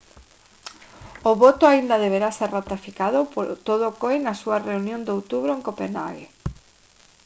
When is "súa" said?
4.41-4.61